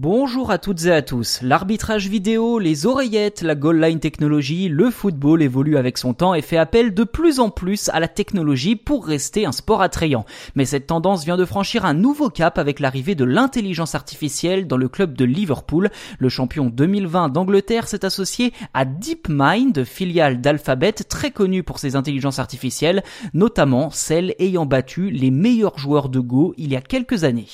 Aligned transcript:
Bonjour 0.00 0.52
à 0.52 0.58
toutes 0.58 0.84
et 0.84 0.92
à 0.92 1.02
tous. 1.02 1.40
L'arbitrage 1.42 2.06
vidéo, 2.06 2.60
les 2.60 2.86
oreillettes, 2.86 3.42
la 3.42 3.56
goal 3.56 3.80
line 3.80 3.98
technologie, 3.98 4.68
le 4.68 4.92
football 4.92 5.42
évolue 5.42 5.76
avec 5.76 5.98
son 5.98 6.14
temps 6.14 6.34
et 6.34 6.40
fait 6.40 6.56
appel 6.56 6.94
de 6.94 7.02
plus 7.02 7.40
en 7.40 7.50
plus 7.50 7.88
à 7.88 7.98
la 7.98 8.06
technologie 8.06 8.76
pour 8.76 9.04
rester 9.04 9.44
un 9.44 9.50
sport 9.50 9.82
attrayant. 9.82 10.24
Mais 10.54 10.66
cette 10.66 10.86
tendance 10.86 11.24
vient 11.24 11.36
de 11.36 11.44
franchir 11.44 11.84
un 11.84 11.94
nouveau 11.94 12.30
cap 12.30 12.58
avec 12.58 12.78
l'arrivée 12.78 13.16
de 13.16 13.24
l'intelligence 13.24 13.96
artificielle 13.96 14.68
dans 14.68 14.76
le 14.76 14.88
club 14.88 15.14
de 15.14 15.24
Liverpool. 15.24 15.90
Le 16.20 16.28
champion 16.28 16.66
2020 16.66 17.30
d'Angleterre 17.30 17.88
s'est 17.88 18.04
associé 18.04 18.52
à 18.74 18.84
DeepMind, 18.84 19.82
filiale 19.82 20.40
d'Alphabet 20.40 20.92
très 20.92 21.32
connue 21.32 21.64
pour 21.64 21.80
ses 21.80 21.96
intelligences 21.96 22.38
artificielles, 22.38 23.02
notamment 23.34 23.90
celles 23.90 24.36
ayant 24.38 24.64
battu 24.64 25.10
les 25.10 25.32
meilleurs 25.32 25.76
joueurs 25.76 26.08
de 26.08 26.20
Go 26.20 26.54
il 26.56 26.70
y 26.70 26.76
a 26.76 26.80
quelques 26.80 27.24
années. 27.24 27.48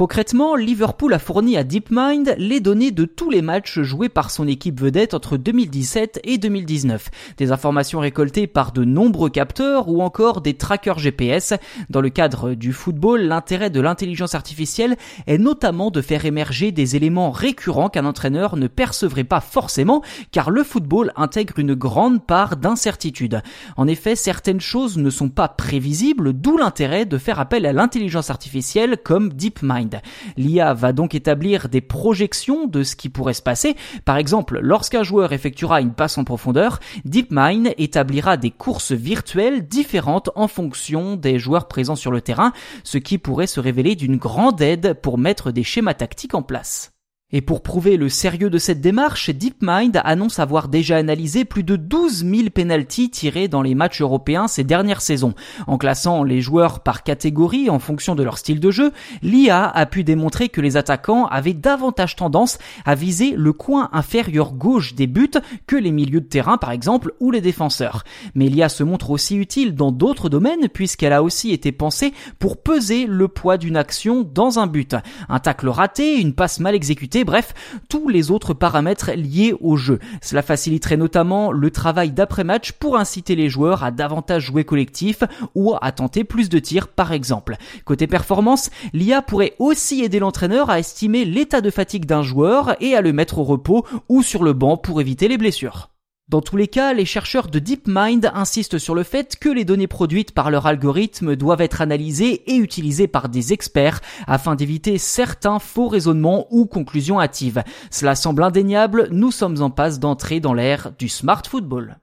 Concrètement, 0.00 0.56
Liverpool 0.56 1.12
a 1.12 1.18
fourni 1.18 1.58
à 1.58 1.62
DeepMind 1.62 2.34
les 2.38 2.60
données 2.60 2.90
de 2.90 3.04
tous 3.04 3.28
les 3.28 3.42
matchs 3.42 3.80
joués 3.80 4.08
par 4.08 4.30
son 4.30 4.48
équipe 4.48 4.80
vedette 4.80 5.12
entre 5.12 5.36
2017 5.36 6.20
et 6.24 6.38
2019, 6.38 7.10
des 7.36 7.52
informations 7.52 8.00
récoltées 8.00 8.46
par 8.46 8.72
de 8.72 8.82
nombreux 8.82 9.28
capteurs 9.28 9.90
ou 9.90 10.00
encore 10.00 10.40
des 10.40 10.54
trackers 10.54 10.98
GPS. 10.98 11.52
Dans 11.90 12.00
le 12.00 12.08
cadre 12.08 12.54
du 12.54 12.72
football, 12.72 13.20
l'intérêt 13.20 13.68
de 13.68 13.78
l'intelligence 13.78 14.34
artificielle 14.34 14.96
est 15.26 15.36
notamment 15.36 15.90
de 15.90 16.00
faire 16.00 16.24
émerger 16.24 16.72
des 16.72 16.96
éléments 16.96 17.30
récurrents 17.30 17.90
qu'un 17.90 18.06
entraîneur 18.06 18.56
ne 18.56 18.68
percevrait 18.68 19.24
pas 19.24 19.42
forcément 19.42 20.00
car 20.32 20.48
le 20.48 20.64
football 20.64 21.12
intègre 21.14 21.58
une 21.58 21.74
grande 21.74 22.24
part 22.24 22.56
d'incertitude. 22.56 23.42
En 23.76 23.86
effet, 23.86 24.16
certaines 24.16 24.62
choses 24.62 24.96
ne 24.96 25.10
sont 25.10 25.28
pas 25.28 25.48
prévisibles, 25.48 26.32
d'où 26.32 26.56
l'intérêt 26.56 27.04
de 27.04 27.18
faire 27.18 27.38
appel 27.38 27.66
à 27.66 27.74
l'intelligence 27.74 28.30
artificielle 28.30 28.96
comme 29.04 29.34
DeepMind. 29.34 29.89
L'IA 30.36 30.74
va 30.74 30.92
donc 30.92 31.14
établir 31.14 31.68
des 31.68 31.80
projections 31.80 32.66
de 32.66 32.82
ce 32.82 32.96
qui 32.96 33.08
pourrait 33.08 33.34
se 33.34 33.42
passer. 33.42 33.76
Par 34.04 34.16
exemple, 34.16 34.58
lorsqu'un 34.60 35.02
joueur 35.02 35.32
effectuera 35.32 35.80
une 35.80 35.92
passe 35.92 36.18
en 36.18 36.24
profondeur, 36.24 36.80
DeepMind 37.04 37.74
établira 37.78 38.36
des 38.36 38.50
courses 38.50 38.92
virtuelles 38.92 39.66
différentes 39.66 40.30
en 40.34 40.48
fonction 40.48 41.16
des 41.16 41.38
joueurs 41.38 41.68
présents 41.68 41.96
sur 41.96 42.10
le 42.10 42.20
terrain, 42.20 42.52
ce 42.84 42.98
qui 42.98 43.18
pourrait 43.18 43.46
se 43.46 43.60
révéler 43.60 43.96
d'une 43.96 44.16
grande 44.16 44.60
aide 44.60 44.94
pour 44.94 45.18
mettre 45.18 45.50
des 45.50 45.64
schémas 45.64 45.94
tactiques 45.94 46.34
en 46.34 46.42
place. 46.42 46.92
Et 47.32 47.42
pour 47.42 47.62
prouver 47.62 47.96
le 47.96 48.08
sérieux 48.08 48.50
de 48.50 48.58
cette 48.58 48.80
démarche, 48.80 49.30
DeepMind 49.30 50.00
annonce 50.02 50.40
avoir 50.40 50.66
déjà 50.66 50.96
analysé 50.96 51.44
plus 51.44 51.62
de 51.62 51.76
12 51.76 52.24
000 52.24 52.50
penalties 52.52 53.08
tirés 53.08 53.46
dans 53.46 53.62
les 53.62 53.76
matchs 53.76 54.00
européens 54.00 54.48
ces 54.48 54.64
dernières 54.64 55.00
saisons. 55.00 55.34
En 55.68 55.78
classant 55.78 56.24
les 56.24 56.40
joueurs 56.40 56.80
par 56.80 57.04
catégorie 57.04 57.70
en 57.70 57.78
fonction 57.78 58.16
de 58.16 58.24
leur 58.24 58.36
style 58.36 58.58
de 58.58 58.72
jeu, 58.72 58.90
l'IA 59.22 59.68
a 59.68 59.86
pu 59.86 60.02
démontrer 60.02 60.48
que 60.48 60.60
les 60.60 60.76
attaquants 60.76 61.26
avaient 61.26 61.54
davantage 61.54 62.16
tendance 62.16 62.58
à 62.84 62.96
viser 62.96 63.34
le 63.36 63.52
coin 63.52 63.90
inférieur 63.92 64.52
gauche 64.52 64.96
des 64.96 65.06
buts 65.06 65.30
que 65.68 65.76
les 65.76 65.92
milieux 65.92 66.20
de 66.20 66.26
terrain 66.26 66.58
par 66.58 66.72
exemple 66.72 67.12
ou 67.20 67.30
les 67.30 67.40
défenseurs. 67.40 68.02
Mais 68.34 68.48
l'IA 68.48 68.68
se 68.68 68.82
montre 68.82 69.10
aussi 69.10 69.36
utile 69.36 69.76
dans 69.76 69.92
d'autres 69.92 70.28
domaines 70.28 70.68
puisqu'elle 70.68 71.12
a 71.12 71.22
aussi 71.22 71.52
été 71.52 71.70
pensée 71.70 72.12
pour 72.40 72.60
peser 72.60 73.06
le 73.06 73.28
poids 73.28 73.56
d'une 73.56 73.76
action 73.76 74.22
dans 74.22 74.58
un 74.58 74.66
but. 74.66 74.96
Un 75.28 75.38
tacle 75.38 75.68
raté, 75.68 76.20
une 76.20 76.34
passe 76.34 76.58
mal 76.58 76.74
exécutée, 76.74 77.19
bref, 77.24 77.54
tous 77.88 78.08
les 78.08 78.30
autres 78.30 78.54
paramètres 78.54 79.12
liés 79.12 79.54
au 79.60 79.76
jeu. 79.76 79.98
Cela 80.22 80.42
faciliterait 80.42 80.96
notamment 80.96 81.52
le 81.52 81.70
travail 81.70 82.10
d'après-match 82.10 82.72
pour 82.72 82.96
inciter 82.96 83.34
les 83.36 83.48
joueurs 83.48 83.84
à 83.84 83.90
davantage 83.90 84.44
jouer 84.44 84.64
collectif 84.64 85.22
ou 85.54 85.74
à 85.80 85.92
tenter 85.92 86.24
plus 86.24 86.48
de 86.48 86.58
tirs 86.58 86.88
par 86.88 87.12
exemple. 87.12 87.56
Côté 87.84 88.06
performance, 88.06 88.70
l'IA 88.92 89.22
pourrait 89.22 89.54
aussi 89.58 90.02
aider 90.02 90.18
l'entraîneur 90.18 90.70
à 90.70 90.78
estimer 90.78 91.24
l'état 91.24 91.60
de 91.60 91.70
fatigue 91.70 92.06
d'un 92.06 92.22
joueur 92.22 92.76
et 92.80 92.94
à 92.94 93.00
le 93.00 93.12
mettre 93.12 93.38
au 93.38 93.44
repos 93.44 93.86
ou 94.08 94.22
sur 94.22 94.42
le 94.42 94.52
banc 94.52 94.76
pour 94.76 95.00
éviter 95.00 95.28
les 95.28 95.38
blessures. 95.38 95.90
Dans 96.30 96.40
tous 96.40 96.56
les 96.56 96.68
cas, 96.68 96.92
les 96.92 97.06
chercheurs 97.06 97.48
de 97.48 97.58
DeepMind 97.58 98.30
insistent 98.32 98.78
sur 98.78 98.94
le 98.94 99.02
fait 99.02 99.36
que 99.36 99.48
les 99.48 99.64
données 99.64 99.88
produites 99.88 100.30
par 100.30 100.52
leur 100.52 100.64
algorithme 100.64 101.34
doivent 101.34 101.60
être 101.60 101.80
analysées 101.80 102.48
et 102.48 102.54
utilisées 102.54 103.08
par 103.08 103.28
des 103.28 103.52
experts 103.52 104.00
afin 104.28 104.54
d'éviter 104.54 104.96
certains 104.96 105.58
faux 105.58 105.88
raisonnements 105.88 106.46
ou 106.50 106.66
conclusions 106.66 107.20
hâtives. 107.20 107.64
Cela 107.90 108.14
semble 108.14 108.44
indéniable, 108.44 109.08
nous 109.10 109.32
sommes 109.32 109.60
en 109.60 109.70
passe 109.70 109.98
d'entrer 109.98 110.38
dans 110.38 110.54
l'ère 110.54 110.92
du 111.00 111.08
smart 111.08 111.42
football. 111.44 111.99